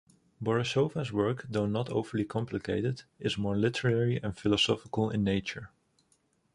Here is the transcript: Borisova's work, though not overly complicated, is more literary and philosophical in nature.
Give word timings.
Borisova's 0.43 1.11
work, 1.13 1.45
though 1.47 1.67
not 1.67 1.91
overly 1.91 2.25
complicated, 2.25 3.03
is 3.19 3.37
more 3.37 3.55
literary 3.55 4.17
and 4.23 4.35
philosophical 4.35 5.11
in 5.11 5.23
nature. 5.23 5.69